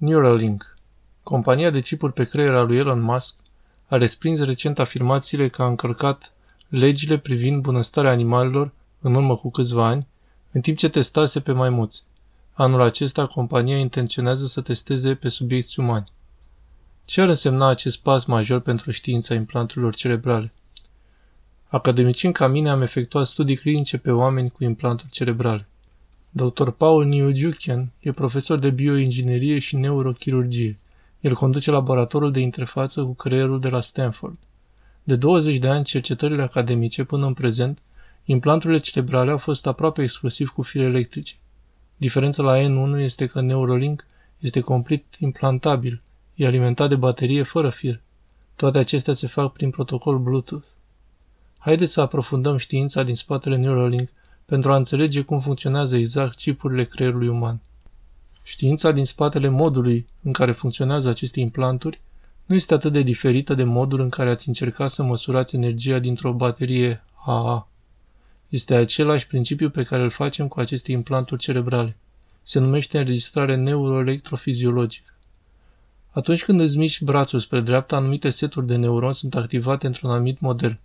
Neuralink 0.00 0.76
Compania 1.22 1.70
de 1.70 1.80
chipuri 1.80 2.12
pe 2.12 2.24
creier 2.24 2.54
a 2.54 2.62
lui 2.62 2.76
Elon 2.76 3.00
Musk 3.00 3.36
a 3.86 3.96
respins 3.96 4.40
recent 4.40 4.78
afirmațiile 4.78 5.48
că 5.48 5.62
a 5.62 5.66
încălcat 5.66 6.32
legile 6.68 7.18
privind 7.18 7.62
bunăstarea 7.62 8.10
animalelor 8.10 8.72
în 9.00 9.14
urmă 9.14 9.36
cu 9.36 9.50
câțiva 9.50 9.86
ani, 9.86 10.06
în 10.50 10.60
timp 10.60 10.76
ce 10.76 10.88
testase 10.88 11.40
pe 11.40 11.52
maimuți. 11.52 12.02
Anul 12.52 12.80
acesta, 12.80 13.26
compania 13.26 13.78
intenționează 13.78 14.46
să 14.46 14.60
testeze 14.60 15.14
pe 15.14 15.28
subiecti 15.28 15.80
umani. 15.80 16.06
Ce 17.04 17.20
ar 17.20 17.28
însemna 17.28 17.66
acest 17.66 17.98
pas 17.98 18.24
major 18.24 18.60
pentru 18.60 18.90
știința 18.90 19.34
implanturilor 19.34 19.94
cerebrale? 19.94 20.52
Academicieni 21.68 22.34
ca 22.34 22.46
mine 22.46 22.70
am 22.70 22.82
efectuat 22.82 23.26
studii 23.26 23.56
clinice 23.56 23.98
pe 23.98 24.10
oameni 24.10 24.50
cu 24.50 24.64
implanturi 24.64 25.10
cerebrale. 25.10 25.67
Dr. 26.38 26.70
Paul 26.70 27.06
Niujukian 27.06 27.90
e 28.00 28.12
profesor 28.12 28.58
de 28.58 28.70
bioinginerie 28.70 29.58
și 29.58 29.76
neurochirurgie. 29.76 30.78
El 31.20 31.34
conduce 31.34 31.70
laboratorul 31.70 32.32
de 32.32 32.40
interfață 32.40 33.04
cu 33.04 33.14
creierul 33.14 33.60
de 33.60 33.68
la 33.68 33.80
Stanford. 33.80 34.36
De 35.02 35.16
20 35.16 35.56
de 35.56 35.68
ani, 35.68 35.84
cercetările 35.84 36.42
academice 36.42 37.04
până 37.04 37.26
în 37.26 37.34
prezent, 37.34 37.78
implanturile 38.24 38.78
cerebrale 38.78 39.30
au 39.30 39.38
fost 39.38 39.66
aproape 39.66 40.02
exclusiv 40.02 40.48
cu 40.48 40.62
fire 40.62 40.84
electrice. 40.84 41.34
Diferența 41.96 42.42
la 42.42 42.58
N1 42.58 42.98
este 42.98 43.26
că 43.26 43.40
Neurolink 43.40 44.06
este 44.38 44.60
complet 44.60 45.16
implantabil, 45.16 46.02
e 46.34 46.46
alimentat 46.46 46.88
de 46.88 46.96
baterie 46.96 47.42
fără 47.42 47.70
fir. 47.70 48.00
Toate 48.56 48.78
acestea 48.78 49.12
se 49.12 49.26
fac 49.26 49.52
prin 49.52 49.70
protocol 49.70 50.18
Bluetooth. 50.18 50.66
Haideți 51.58 51.92
să 51.92 52.00
aprofundăm 52.00 52.56
știința 52.56 53.02
din 53.02 53.14
spatele 53.14 53.56
Neuralink 53.56 54.08
pentru 54.48 54.72
a 54.72 54.76
înțelege 54.76 55.22
cum 55.22 55.40
funcționează 55.40 55.96
exact 55.96 56.36
chipurile 56.36 56.84
creierului 56.84 57.28
uman. 57.28 57.60
Știința 58.42 58.92
din 58.92 59.04
spatele 59.04 59.48
modului 59.48 60.06
în 60.22 60.32
care 60.32 60.52
funcționează 60.52 61.08
aceste 61.08 61.40
implanturi 61.40 62.00
nu 62.46 62.54
este 62.54 62.74
atât 62.74 62.92
de 62.92 63.02
diferită 63.02 63.54
de 63.54 63.64
modul 63.64 64.00
în 64.00 64.08
care 64.08 64.30
ați 64.30 64.48
încercat 64.48 64.90
să 64.90 65.02
măsurați 65.02 65.56
energia 65.56 65.98
dintr-o 65.98 66.32
baterie 66.32 67.04
AA. 67.26 67.68
Este 68.48 68.74
același 68.74 69.26
principiu 69.26 69.70
pe 69.70 69.82
care 69.82 70.02
îl 70.02 70.10
facem 70.10 70.48
cu 70.48 70.60
aceste 70.60 70.92
implanturi 70.92 71.40
cerebrale. 71.40 71.96
Se 72.42 72.58
numește 72.58 72.98
înregistrare 72.98 73.54
neuroelectrofiziologică. 73.54 75.14
Atunci 76.10 76.44
când 76.44 76.60
îți 76.60 76.76
miști 76.76 77.04
brațul 77.04 77.38
spre 77.38 77.60
dreapta, 77.60 77.96
anumite 77.96 78.30
seturi 78.30 78.66
de 78.66 78.76
neuroni 78.76 79.14
sunt 79.14 79.34
activate 79.34 79.86
într-un 79.86 80.10
anumit 80.10 80.40
model. 80.40 80.78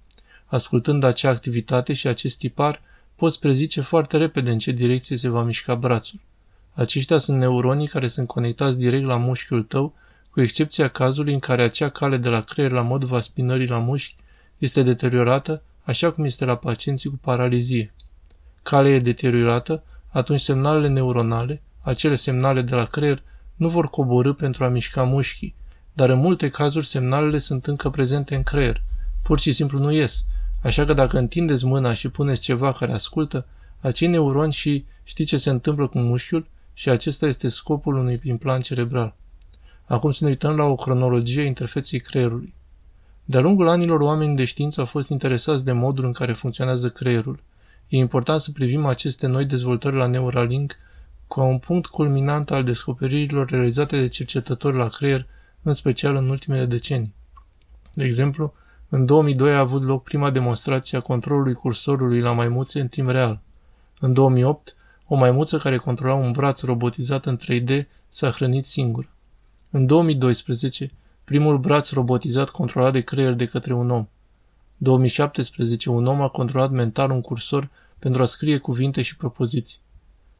Ascultând 0.45 1.03
acea 1.03 1.29
activitate 1.29 1.93
și 1.93 2.07
acest 2.07 2.37
tipar, 2.37 2.81
poți 3.23 3.39
prezice 3.39 3.81
foarte 3.81 4.17
repede 4.17 4.51
în 4.51 4.57
ce 4.57 4.71
direcție 4.71 5.17
se 5.17 5.29
va 5.29 5.43
mișca 5.43 5.75
brațul. 5.75 6.19
Aceștia 6.73 7.17
sunt 7.17 7.37
neuronii 7.37 7.87
care 7.87 8.07
sunt 8.07 8.27
conectați 8.27 8.79
direct 8.79 9.05
la 9.05 9.17
mușchiul 9.17 9.63
tău, 9.63 9.93
cu 10.29 10.41
excepția 10.41 10.87
cazului 10.87 11.33
în 11.33 11.39
care 11.39 11.63
acea 11.63 11.89
cale 11.89 12.17
de 12.17 12.29
la 12.29 12.41
creier 12.41 12.71
la 12.71 12.81
modul 12.81 13.21
spinării 13.21 13.67
la 13.67 13.77
mușchi 13.77 14.15
este 14.57 14.81
deteriorată, 14.81 15.61
așa 15.83 16.11
cum 16.11 16.23
este 16.23 16.45
la 16.45 16.55
pacienții 16.55 17.09
cu 17.09 17.15
paralizie. 17.21 17.93
Calea 18.63 18.91
e 18.91 18.99
deteriorată, 18.99 19.83
atunci 20.09 20.39
semnalele 20.39 20.87
neuronale, 20.87 21.61
acele 21.81 22.15
semnale 22.15 22.61
de 22.61 22.75
la 22.75 22.85
creier, 22.85 23.23
nu 23.55 23.69
vor 23.69 23.89
coborâ 23.89 24.33
pentru 24.33 24.63
a 24.63 24.67
mișca 24.67 25.03
mușchii, 25.03 25.55
dar 25.93 26.09
în 26.09 26.19
multe 26.19 26.49
cazuri 26.49 26.85
semnalele 26.85 27.37
sunt 27.37 27.67
încă 27.67 27.89
prezente 27.89 28.35
în 28.35 28.43
creier. 28.43 28.81
Pur 29.21 29.39
și 29.39 29.51
simplu 29.51 29.79
nu 29.79 29.91
ies, 29.91 30.25
Așa 30.63 30.85
că 30.85 30.93
dacă 30.93 31.17
întindeți 31.17 31.65
mâna 31.65 31.93
și 31.93 32.09
puneți 32.09 32.41
ceva 32.41 32.71
care 32.71 32.93
ascultă, 32.93 33.45
acei 33.79 34.07
neuroni 34.07 34.53
și 34.53 34.85
știi 35.03 35.25
ce 35.25 35.37
se 35.37 35.49
întâmplă 35.49 35.87
cu 35.87 35.99
mușchiul 35.99 36.47
și 36.73 36.89
acesta 36.89 37.25
este 37.25 37.47
scopul 37.47 37.95
unui 37.95 38.19
implant 38.23 38.63
cerebral. 38.63 39.15
Acum 39.85 40.11
să 40.11 40.23
ne 40.23 40.29
uităm 40.29 40.55
la 40.55 40.63
o 40.63 40.75
cronologie 40.75 41.41
a 41.41 41.45
interfeței 41.45 41.99
creierului. 41.99 42.53
De-a 43.25 43.39
lungul 43.39 43.67
anilor, 43.67 43.99
oamenii 43.99 44.35
de 44.35 44.45
știință 44.45 44.79
au 44.79 44.85
fost 44.85 45.09
interesați 45.09 45.65
de 45.65 45.71
modul 45.71 46.05
în 46.05 46.11
care 46.11 46.33
funcționează 46.33 46.89
creierul. 46.89 47.39
E 47.87 47.97
important 47.97 48.41
să 48.41 48.51
privim 48.51 48.85
aceste 48.85 49.27
noi 49.27 49.45
dezvoltări 49.45 49.95
la 49.95 50.05
Neuralink 50.05 50.75
ca 51.27 51.41
un 51.41 51.57
punct 51.57 51.85
culminant 51.85 52.51
al 52.51 52.63
descoperirilor 52.63 53.49
realizate 53.49 53.99
de 53.99 54.07
cercetători 54.07 54.77
la 54.77 54.87
creier, 54.87 55.27
în 55.61 55.73
special 55.73 56.15
în 56.15 56.29
ultimele 56.29 56.65
decenii. 56.65 57.13
De 57.93 58.03
exemplu, 58.03 58.53
în 58.95 59.05
2002 59.05 59.53
a 59.53 59.59
avut 59.59 59.83
loc 59.83 60.03
prima 60.03 60.29
demonstrație 60.29 60.97
a 60.97 61.01
controlului 61.01 61.53
cursorului 61.53 62.19
la 62.19 62.31
maimuțe 62.31 62.79
în 62.79 62.87
timp 62.87 63.09
real. 63.09 63.39
În 63.99 64.13
2008, 64.13 64.75
o 65.07 65.15
maimuță 65.15 65.57
care 65.57 65.77
controla 65.77 66.13
un 66.13 66.31
braț 66.31 66.61
robotizat 66.61 67.25
în 67.25 67.37
3D 67.37 67.83
s-a 68.07 68.29
hrănit 68.29 68.65
singură. 68.65 69.09
În 69.69 69.85
2012, 69.85 70.91
primul 71.23 71.57
braț 71.57 71.91
robotizat 71.91 72.49
controlat 72.49 72.91
de 72.91 73.01
creier 73.01 73.33
de 73.33 73.45
către 73.45 73.73
un 73.73 73.89
om. 73.89 74.07
2017, 74.77 75.89
un 75.89 76.05
om 76.05 76.21
a 76.21 76.27
controlat 76.27 76.71
mental 76.71 77.11
un 77.11 77.21
cursor 77.21 77.69
pentru 77.99 78.21
a 78.21 78.25
scrie 78.25 78.57
cuvinte 78.57 79.01
și 79.01 79.17
propoziții. 79.17 79.79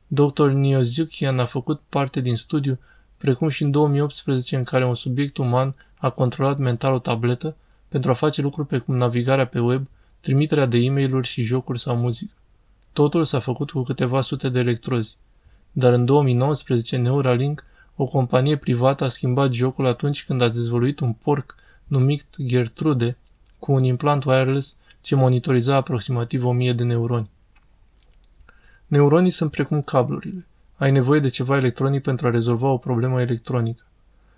Dr. 0.08 0.46
Niozukian 0.46 1.40
a 1.40 1.46
făcut 1.46 1.82
parte 1.90 2.22
din 2.22 2.36
studiu, 2.36 2.80
precum 3.18 3.50
și 3.50 3.64
în 3.64 3.72
2018 3.72 4.56
în 4.56 4.64
care 4.64 4.86
un 4.86 4.96
subiect 4.96 5.38
uman 5.38 5.76
a 5.98 6.10
controlat 6.10 6.58
mental 6.58 6.94
o 6.94 7.00
tabletă 7.00 7.56
pentru 7.94 8.12
a 8.12 8.14
face 8.14 8.42
lucruri 8.42 8.68
precum 8.68 8.96
navigarea 8.96 9.48
pe 9.48 9.60
web, 9.60 9.88
trimiterea 10.20 10.66
de 10.66 10.78
e 10.78 10.90
mail 10.90 11.24
și 11.24 11.44
jocuri 11.44 11.80
sau 11.80 11.96
muzică. 11.96 12.34
Totul 12.94 13.24
s-a 13.24 13.40
făcut 13.40 13.72
cu 13.72 13.82
câteva 13.82 14.22
sute 14.22 14.50
de 14.50 14.60
electrozi. 14.60 15.18
Dar 15.72 15.94
în 15.94 16.06
2019, 16.06 16.98
Neuralink, 16.98 17.66
o 17.96 18.06
companie 18.06 18.56
privată, 18.56 19.04
a 19.04 19.08
schimbat 19.08 19.54
jocul 19.54 19.86
atunci 19.86 20.26
când 20.26 20.42
a 20.42 20.50
dezvoluit 20.50 21.00
un 21.00 21.14
porc 21.14 21.56
numit 21.88 22.26
Gertrude 22.46 23.18
cu 23.60 23.72
un 23.72 23.84
implant 23.84 24.24
wireless 24.24 24.78
ce 25.02 25.16
monitoriza 25.16 25.76
aproximativ 25.76 26.46
1000 26.46 26.74
de 26.74 26.84
neuroni. 26.84 27.30
Neuronii 28.88 29.32
sunt 29.32 29.52
precum 29.52 29.82
cablurile. 29.82 30.46
Ai 30.76 30.92
nevoie 30.92 31.20
de 31.20 31.30
ceva 31.30 31.56
electronic 31.56 32.02
pentru 32.02 32.28
a 32.28 32.30
rezolva 32.30 32.68
o 32.68 32.78
problemă 32.78 33.22
electronică. 33.22 33.86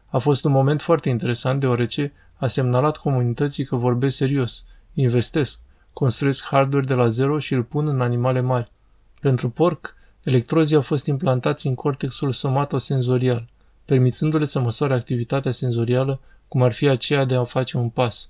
A 0.07 0.17
fost 0.17 0.45
un 0.45 0.51
moment 0.51 0.81
foarte 0.81 1.09
interesant 1.09 1.59
deoarece 1.59 2.13
a 2.35 2.47
semnalat 2.47 2.97
comunității 2.97 3.65
că 3.65 3.75
vorbesc 3.75 4.15
serios, 4.15 4.65
investesc, 4.93 5.59
construiesc 5.93 6.45
hardware 6.45 6.85
de 6.85 6.93
la 6.93 7.07
zero 7.07 7.39
și 7.39 7.53
îl 7.53 7.63
pun 7.63 7.87
în 7.87 8.01
animale 8.01 8.41
mari. 8.41 8.71
Pentru 9.19 9.49
porc, 9.49 9.95
electrozii 10.23 10.75
au 10.75 10.81
fost 10.81 11.05
implantați 11.05 11.67
în 11.67 11.75
cortexul 11.75 12.31
somatosenzorial, 12.31 13.47
permițându-le 13.85 14.45
să 14.45 14.59
măsoare 14.59 14.93
activitatea 14.93 15.51
senzorială, 15.51 16.19
cum 16.47 16.61
ar 16.61 16.71
fi 16.71 16.87
aceea 16.87 17.25
de 17.25 17.35
a 17.35 17.43
face 17.43 17.77
un 17.77 17.89
pas. 17.89 18.29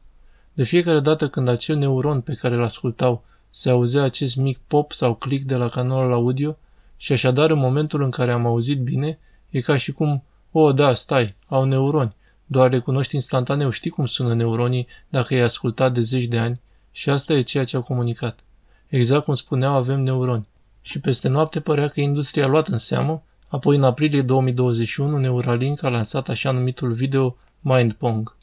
De 0.53 0.63
fiecare 0.63 0.99
dată 0.99 1.29
când 1.29 1.47
acel 1.47 1.75
neuron 1.77 2.21
pe 2.21 2.33
care 2.33 2.55
îl 2.55 2.63
ascultau 2.63 3.23
se 3.49 3.69
auzea 3.69 4.03
acest 4.03 4.35
mic 4.35 4.57
pop 4.57 4.91
sau 4.91 5.15
click 5.15 5.45
de 5.45 5.55
la 5.55 5.69
canalul 5.69 6.13
audio 6.13 6.57
și 6.97 7.11
așadar 7.11 7.49
în 7.49 7.57
momentul 7.57 8.01
în 8.01 8.09
care 8.09 8.31
am 8.31 8.45
auzit 8.45 8.79
bine, 8.79 9.19
e 9.49 9.61
ca 9.61 9.77
și 9.77 9.91
cum, 9.91 10.23
o, 10.51 10.71
da, 10.71 10.93
stai, 10.93 11.35
au 11.47 11.63
neuroni, 11.63 12.15
doar 12.45 12.71
recunoști 12.71 13.15
instantaneu, 13.15 13.69
știi 13.69 13.89
cum 13.89 14.05
sună 14.05 14.33
neuronii 14.33 14.87
dacă 15.09 15.33
i-ai 15.33 15.43
ascultat 15.43 15.93
de 15.93 16.01
zeci 16.01 16.25
de 16.25 16.39
ani 16.39 16.59
și 16.91 17.09
asta 17.09 17.33
e 17.33 17.41
ceea 17.41 17.63
ce 17.63 17.75
au 17.75 17.81
comunicat. 17.81 18.39
Exact 18.87 19.23
cum 19.23 19.33
spuneau, 19.33 19.73
avem 19.73 19.99
neuroni. 19.99 20.47
Și 20.81 20.99
peste 20.99 21.27
noapte 21.27 21.59
părea 21.59 21.87
că 21.87 22.01
industria 22.01 22.43
a 22.43 22.47
luat 22.47 22.67
în 22.67 22.77
seamă, 22.77 23.23
apoi 23.47 23.75
în 23.75 23.83
aprilie 23.83 24.21
2021 24.21 25.17
Neuralink 25.17 25.83
a 25.83 25.89
lansat 25.89 26.29
așa 26.29 26.51
numitul 26.51 26.91
video 26.91 27.37
Mindpong. 27.59 28.35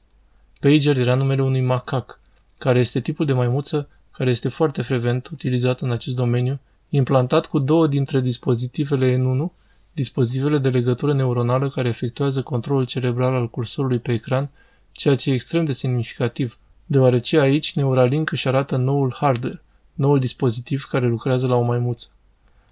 Pager 0.61 0.99
era 0.99 1.15
numele 1.15 1.43
unui 1.43 1.61
macac, 1.61 2.21
care 2.59 2.79
este 2.79 3.01
tipul 3.01 3.27
de 3.27 3.33
maimuță 3.33 3.89
care 4.11 4.31
este 4.31 4.49
foarte 4.49 4.83
frecvent 4.83 5.29
utilizat 5.29 5.81
în 5.81 5.91
acest 5.91 6.17
domeniu, 6.17 6.59
implantat 6.89 7.47
cu 7.47 7.59
două 7.59 7.87
dintre 7.87 8.21
dispozitivele 8.21 9.17
N1 9.17 9.62
dispozitivele 9.92 10.58
de 10.58 10.69
legătură 10.69 11.12
neuronală 11.12 11.69
care 11.69 11.88
efectuează 11.88 12.42
controlul 12.42 12.84
cerebral 12.84 13.34
al 13.34 13.50
cursorului 13.50 13.98
pe 13.98 14.12
ecran, 14.12 14.50
ceea 14.92 15.16
ce 15.16 15.30
e 15.30 15.34
extrem 15.34 15.65
de 15.65 15.72
semnificativ, 15.72 16.59
deoarece 16.86 17.39
aici 17.39 17.74
Neuralink 17.74 18.30
își 18.30 18.48
arată 18.48 18.77
noul 18.77 19.16
hardware, 19.21 19.62
noul 19.94 20.18
dispozitiv 20.18 20.84
care 20.91 21.06
lucrează 21.06 21.47
la 21.47 21.54
o 21.54 21.62
maimuță. 21.62 22.09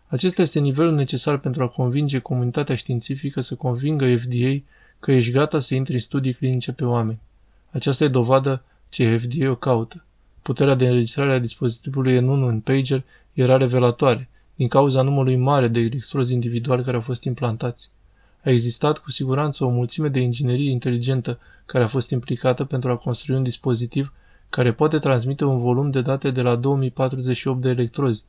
Acesta 0.06 0.42
este 0.42 0.58
nivelul 0.58 0.94
necesar 0.94 1.38
pentru 1.38 1.62
a 1.62 1.68
convinge 1.68 2.18
comunitatea 2.18 2.74
științifică 2.74 3.40
să 3.40 3.54
convingă 3.54 4.16
FDA 4.16 4.62
că 4.98 5.12
ești 5.12 5.30
gata 5.30 5.58
să 5.58 5.74
intri 5.74 5.92
în 5.92 6.00
studii 6.00 6.32
clinice 6.32 6.72
pe 6.72 6.84
oameni. 6.84 7.20
Aceasta 7.70 8.04
e 8.04 8.08
dovadă 8.08 8.62
ce 8.88 9.18
FDA 9.18 9.50
o 9.50 9.54
caută. 9.54 10.04
Puterea 10.42 10.74
de 10.74 10.86
înregistrare 10.86 11.32
a 11.32 11.38
dispozitivului 11.38 12.18
N1 12.18 12.48
în 12.48 12.60
pager 12.60 13.04
era 13.32 13.56
revelatoare, 13.56 14.28
din 14.60 14.68
cauza 14.68 15.02
numărului 15.02 15.36
mare 15.36 15.68
de 15.68 15.80
electrozi 15.80 16.32
individuali 16.32 16.82
care 16.84 16.96
au 16.96 17.02
fost 17.02 17.24
implantați. 17.24 17.90
A 18.44 18.50
existat 18.50 18.98
cu 18.98 19.10
siguranță 19.10 19.64
o 19.64 19.68
mulțime 19.68 20.08
de 20.08 20.20
inginerie 20.20 20.70
inteligentă 20.70 21.38
care 21.66 21.84
a 21.84 21.86
fost 21.86 22.10
implicată 22.10 22.64
pentru 22.64 22.90
a 22.90 22.96
construi 22.96 23.36
un 23.36 23.42
dispozitiv 23.42 24.12
care 24.48 24.72
poate 24.72 24.98
transmite 24.98 25.44
un 25.44 25.60
volum 25.60 25.90
de 25.90 26.00
date 26.00 26.30
de 26.30 26.42
la 26.42 26.56
2048 26.56 27.60
de 27.60 27.68
electrozi, 27.68 28.24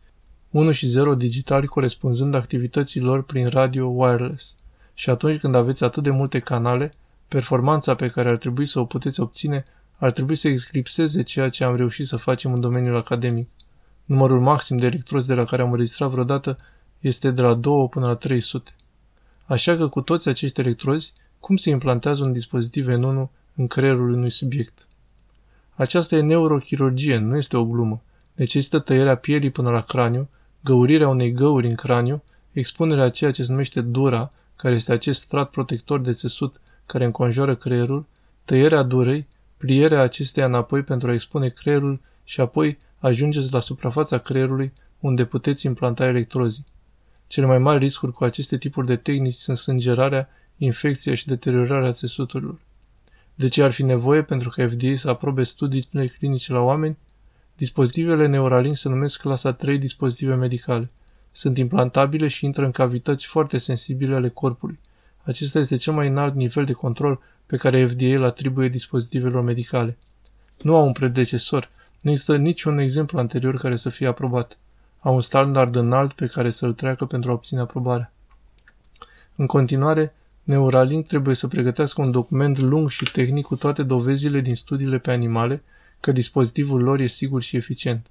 1 0.52 0.72
și 0.72 0.88
0 0.88 1.16
digitali 1.16 1.68
corespunzând 1.68 2.34
activității 2.34 3.02
lor 3.02 3.24
prin 3.24 3.48
radio 3.48 3.86
wireless. 3.86 4.56
Și 4.94 5.10
atunci 5.10 5.40
când 5.40 5.56
aveți 5.56 5.84
atât 5.84 6.04
de 6.04 6.10
multe 6.10 6.40
canale, 6.40 6.94
performanța 7.28 7.96
pe 7.96 8.08
care 8.10 8.30
ar 8.30 8.38
trebui 8.38 8.66
să 8.66 8.80
o 8.80 8.86
puteți 8.86 9.20
obține 9.20 9.66
ar 9.98 10.12
trebui 10.12 10.36
să 10.36 10.48
eclipseze 10.48 11.24
ceea 11.24 11.50
ce 11.50 11.64
am 11.64 11.76
reușit 11.76 12.08
să 12.08 12.18
facem 12.18 12.54
în 12.54 12.60
domeniul 12.60 12.96
academic. 12.96 13.48
Numărul 14.06 14.40
maxim 14.40 14.78
de 14.78 14.86
electrozi 14.86 15.28
de 15.28 15.34
la 15.34 15.44
care 15.44 15.62
am 15.62 15.72
înregistrat 15.72 16.10
vreodată 16.10 16.58
este 17.00 17.32
de 17.32 17.42
la 17.42 17.54
2 17.54 17.88
până 17.90 18.08
la 18.08 18.14
300. 18.14 18.72
Așa 19.46 19.76
că 19.76 19.88
cu 19.88 20.02
toți 20.02 20.30
acești 20.30 20.60
electrozi, 20.60 21.14
cum 21.40 21.56
se 21.56 21.70
implantează 21.70 22.24
un 22.24 22.32
dispozitiv 22.32 22.88
N1 22.88 23.30
în 23.56 23.68
creierul 23.68 24.14
unui 24.14 24.30
subiect? 24.30 24.88
Aceasta 25.76 26.16
e 26.16 26.22
neurochirurgie, 26.22 27.18
nu 27.18 27.38
este 27.38 27.58
o 27.58 27.66
glumă. 27.66 28.02
Necesită 28.34 28.80
tăierea 28.80 29.16
pielii 29.16 29.50
până 29.50 29.70
la 29.70 29.82
craniu, 29.82 30.30
găurirea 30.64 31.08
unei 31.08 31.32
găuri 31.32 31.68
în 31.68 31.76
craniu, 31.76 32.24
expunerea 32.52 33.04
a 33.04 33.10
ceea 33.10 33.32
ce 33.32 33.44
se 33.44 33.52
numește 33.52 33.82
dura, 33.82 34.32
care 34.56 34.76
este 34.76 34.92
acest 34.92 35.22
strat 35.22 35.50
protector 35.50 36.00
de 36.00 36.12
țesut 36.12 36.62
care 36.86 37.06
înconjoară 37.06 37.56
creierul, 37.56 38.06
tăierea 38.46 38.84
durei, 38.84 39.28
plierea 39.62 40.02
acesteia 40.02 40.46
înapoi 40.46 40.84
pentru 40.84 41.10
a 41.10 41.14
expune 41.14 41.50
creierul 41.50 42.00
și 42.24 42.42
apoi 42.42 42.78
ajungeți 43.00 43.52
la 43.52 43.60
suprafața 43.60 44.18
creierului 44.18 44.74
unde 45.00 45.26
puteți 45.26 45.66
implanta 45.66 46.06
electrozii. 46.06 46.66
Cele 47.28 47.46
mai 47.46 47.58
mari 47.58 47.80
riscuri 47.80 48.12
cu 48.12 48.24
aceste 48.24 48.58
tipuri 48.58 48.88
de 48.88 48.96
tehnici 48.96 49.34
sunt 49.34 49.58
sângerarea, 49.58 50.30
infecția 50.58 51.16
și 51.16 51.28
deteriorarea 51.28 51.92
țesuturilor. 51.92 52.60
De 53.36 53.48
ce 53.48 53.64
ar 53.64 53.72
fi 53.72 53.84
nevoie 53.84 54.24
pentru 54.24 54.50
ca 54.50 54.68
FDA 54.68 54.96
să 54.96 55.10
aprobe 55.10 55.44
studiile 55.44 56.08
clinice 56.08 56.54
la 56.54 56.60
oameni? 56.60 56.98
Dispozitivele 57.56 58.28
Neuralink 58.28 58.78
se 58.78 58.90
numesc 58.90 59.22
clasa 59.22 59.54
3 59.54 59.78
dispozitive 59.78 60.36
medicale. 60.36 60.90
Sunt 61.32 61.58
implantabile 61.58 62.28
și 62.28 62.46
intră 62.46 62.66
în 62.66 62.72
cavități 62.72 63.26
foarte 63.26 63.58
sensibile 63.58 64.16
ale 64.16 64.30
corpului. 64.30 64.80
Acesta 65.24 65.60
este 65.60 65.76
cel 65.76 65.94
mai 65.94 66.08
înalt 66.08 66.36
nivel 66.36 66.66
de 66.66 66.74
control 66.74 67.20
pe 67.52 67.58
care 67.58 67.86
FDA 67.86 68.06
îl 68.06 68.24
atribuie 68.24 68.68
dispozitivelor 68.68 69.42
medicale. 69.42 69.98
Nu 70.62 70.76
au 70.76 70.86
un 70.86 70.92
predecesor, 70.92 71.70
nu 72.02 72.12
există 72.12 72.38
niciun 72.38 72.78
exemplu 72.78 73.20
anterior 73.20 73.58
care 73.58 73.76
să 73.76 73.90
fie 73.90 74.08
aprobat. 74.08 74.58
Au 75.00 75.14
un 75.14 75.22
standard 75.22 75.76
înalt 75.76 76.14
pe 76.14 76.28
care 76.28 76.50
să-l 76.50 76.74
treacă 76.74 77.06
pentru 77.06 77.30
a 77.30 77.34
obține 77.34 77.60
aprobarea. 77.60 78.14
În 79.36 79.46
continuare, 79.46 80.14
Neuralink 80.44 81.08
trebuie 81.08 81.36
să 81.36 81.48
pregătească 81.48 82.02
un 82.02 82.12
document 82.12 82.58
lung 82.58 82.90
și 82.90 83.12
tehnic 83.12 83.46
cu 83.46 83.56
toate 83.56 83.84
dovezile 83.84 84.42
din 84.42 84.56
studiile 84.56 84.98
pe 84.98 85.12
animale 85.12 85.64
că 86.00 86.12
dispozitivul 86.12 86.82
lor 86.82 87.00
e 87.00 87.08
sigur 87.08 87.42
și 87.42 87.56
eficient. 87.56 88.06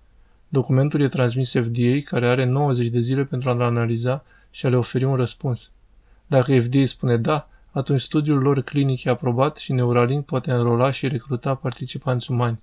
Documentul 0.49 1.01
e 1.01 1.09
transmis 1.09 1.51
FDA, 1.51 1.99
care 2.05 2.27
are 2.27 2.45
90 2.45 2.89
de 2.89 3.01
zile 3.01 3.25
pentru 3.25 3.51
a-l 3.51 3.61
analiza 3.61 4.25
și 4.51 4.67
a 4.67 4.69
le 4.69 4.77
oferi 4.77 5.05
un 5.05 5.15
răspuns. 5.15 5.71
Dacă 6.27 6.61
FDA 6.61 6.85
spune 6.85 7.17
da, 7.17 7.50
atunci 7.71 8.01
studiul 8.01 8.39
lor 8.39 8.63
clinic 8.63 9.05
e 9.05 9.11
aprobat 9.11 9.57
și 9.57 9.73
Neuralink 9.73 10.25
poate 10.25 10.53
înrola 10.53 10.91
și 10.91 11.09
recruta 11.09 11.55
participanți 11.55 12.31
umani. 12.31 12.61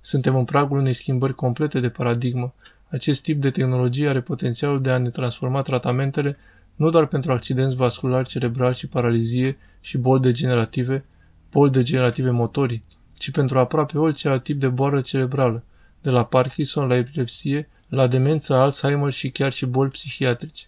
Suntem 0.00 0.36
în 0.36 0.44
pragul 0.44 0.78
unei 0.78 0.94
schimbări 0.94 1.34
complete 1.34 1.80
de 1.80 1.90
paradigmă. 1.90 2.54
Acest 2.88 3.22
tip 3.22 3.40
de 3.40 3.50
tehnologie 3.50 4.08
are 4.08 4.20
potențialul 4.20 4.80
de 4.80 4.90
a 4.90 4.98
ne 4.98 5.10
transforma 5.10 5.62
tratamentele 5.62 6.36
nu 6.76 6.90
doar 6.90 7.06
pentru 7.06 7.32
accidenți 7.32 7.76
vasculari 7.76 8.28
cerebrali 8.28 8.74
și 8.74 8.86
paralizie 8.86 9.58
și 9.80 9.98
boli 9.98 10.20
degenerative, 10.20 11.04
boli 11.50 11.70
degenerative 11.70 12.30
motorii, 12.30 12.84
ci 13.14 13.30
pentru 13.30 13.58
aproape 13.58 13.98
orice 13.98 14.28
alt 14.28 14.42
tip 14.42 14.60
de 14.60 14.68
boală 14.68 15.00
cerebrală, 15.00 15.64
de 16.02 16.10
la 16.10 16.24
Parkinson 16.24 16.86
la 16.86 16.96
epilepsie, 16.96 17.68
la 17.88 18.06
demență, 18.06 18.54
Alzheimer 18.54 19.12
și 19.12 19.30
chiar 19.30 19.52
și 19.52 19.66
boli 19.66 19.90
psihiatrice. 19.90 20.64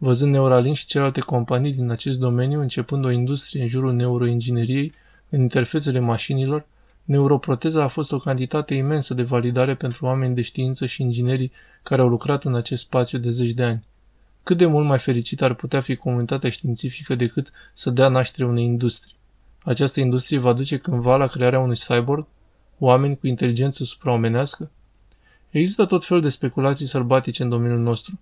Văzând 0.00 0.32
Neuralink 0.32 0.76
și 0.76 0.86
celelalte 0.86 1.20
companii 1.20 1.72
din 1.72 1.90
acest 1.90 2.18
domeniu 2.18 2.60
începând 2.60 3.04
o 3.04 3.10
industrie 3.10 3.62
în 3.62 3.68
jurul 3.68 3.92
neuroingineriei, 3.92 4.92
în 5.28 5.40
interfețele 5.40 5.98
mașinilor, 5.98 6.66
neuroproteza 7.04 7.82
a 7.82 7.88
fost 7.88 8.12
o 8.12 8.18
cantitate 8.18 8.74
imensă 8.74 9.14
de 9.14 9.22
validare 9.22 9.74
pentru 9.74 10.06
oameni 10.06 10.34
de 10.34 10.42
știință 10.42 10.86
și 10.86 11.02
inginerii 11.02 11.52
care 11.82 12.00
au 12.00 12.08
lucrat 12.08 12.44
în 12.44 12.54
acest 12.54 12.82
spațiu 12.82 13.18
de 13.18 13.30
zeci 13.30 13.52
de 13.52 13.62
ani. 13.64 13.84
Cât 14.42 14.56
de 14.56 14.66
mult 14.66 14.86
mai 14.86 14.98
fericit 14.98 15.42
ar 15.42 15.54
putea 15.54 15.80
fi 15.80 15.96
comunitatea 15.96 16.50
științifică 16.50 17.14
decât 17.14 17.50
să 17.74 17.90
dea 17.90 18.08
naștere 18.08 18.48
unei 18.48 18.64
industrii. 18.64 19.16
Această 19.62 20.00
industrie 20.00 20.38
va 20.38 20.52
duce 20.52 20.76
cândva 20.76 21.16
la 21.16 21.26
crearea 21.26 21.58
unui 21.58 21.76
cyborg, 21.76 22.26
oameni 22.78 23.18
cu 23.18 23.26
inteligență 23.26 23.84
supraomenească? 23.84 24.70
Există 25.50 25.84
tot 25.84 26.04
fel 26.04 26.20
de 26.20 26.28
speculații 26.28 26.86
sălbatice 26.86 27.42
în 27.42 27.48
domeniul 27.48 27.80
nostru. 27.80 28.18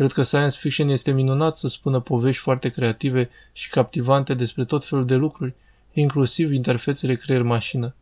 Cred 0.00 0.12
că 0.12 0.22
science 0.22 0.56
fiction 0.58 0.88
este 0.88 1.12
minunat 1.12 1.56
să 1.56 1.68
spună 1.68 2.00
povești 2.00 2.42
foarte 2.42 2.68
creative 2.68 3.30
și 3.52 3.70
captivante 3.70 4.34
despre 4.34 4.64
tot 4.64 4.84
felul 4.84 5.06
de 5.06 5.14
lucruri, 5.14 5.54
inclusiv 5.92 6.52
interfețele 6.52 7.14
creier-mașină. 7.14 7.94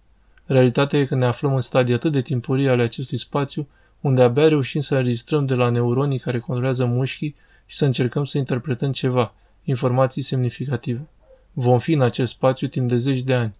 Realitatea 0.46 0.98
e 0.98 1.04
că 1.04 1.14
ne 1.14 1.24
aflăm 1.24 1.54
în 1.54 1.60
stadii 1.60 1.94
atât 1.94 2.12
de 2.12 2.20
timpurii 2.20 2.68
ale 2.68 2.82
acestui 2.82 3.18
spațiu, 3.18 3.68
unde 4.00 4.22
abia 4.22 4.48
reușim 4.48 4.80
să 4.80 4.96
înregistrăm 4.96 5.46
de 5.46 5.54
la 5.54 5.68
neuronii 5.68 6.18
care 6.18 6.38
controlează 6.38 6.84
mușchii 6.84 7.34
și 7.66 7.76
să 7.76 7.84
încercăm 7.84 8.24
să 8.24 8.38
interpretăm 8.38 8.92
ceva, 8.92 9.34
informații 9.64 10.22
semnificative. 10.22 11.08
Vom 11.52 11.78
fi 11.78 11.92
în 11.92 12.00
acest 12.00 12.32
spațiu 12.32 12.66
timp 12.66 12.88
de 12.88 12.96
zeci 12.96 13.22
de 13.22 13.34
ani. 13.34 13.54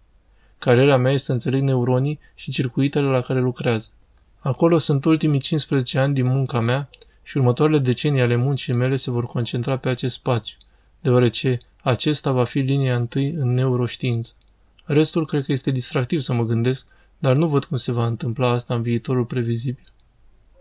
Cariera 0.58 0.96
mea 0.96 1.12
este 1.12 1.24
să 1.24 1.32
înțeleg 1.32 1.62
neuronii 1.62 2.18
și 2.34 2.50
circuitele 2.50 3.06
la 3.06 3.20
care 3.20 3.40
lucrează. 3.40 3.88
Acolo 4.38 4.78
sunt 4.78 5.04
ultimii 5.04 5.40
15 5.40 5.98
ani 5.98 6.14
din 6.14 6.26
munca 6.26 6.60
mea 6.60 6.88
și 7.28 7.36
următoarele 7.36 7.78
decenii 7.78 8.20
ale 8.20 8.36
muncii 8.36 8.72
mele 8.72 8.96
se 8.96 9.10
vor 9.10 9.26
concentra 9.26 9.76
pe 9.78 9.88
acest 9.88 10.14
spațiu, 10.14 10.56
deoarece 11.00 11.58
acesta 11.82 12.32
va 12.32 12.44
fi 12.44 12.58
linia 12.58 12.96
întâi 12.96 13.30
în 13.30 13.52
neuroștiință. 13.52 14.34
Restul 14.84 15.26
cred 15.26 15.44
că 15.44 15.52
este 15.52 15.70
distractiv 15.70 16.20
să 16.20 16.32
mă 16.32 16.44
gândesc, 16.44 16.88
dar 17.18 17.36
nu 17.36 17.48
văd 17.48 17.64
cum 17.64 17.76
se 17.76 17.92
va 17.92 18.06
întâmpla 18.06 18.48
asta 18.48 18.74
în 18.74 18.82
viitorul 18.82 19.24
previzibil. 19.24 19.92